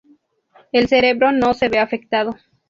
[0.71, 2.35] El cerebro no se ve afectado.